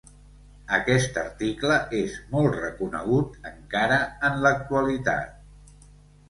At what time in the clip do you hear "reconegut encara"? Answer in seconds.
2.61-4.01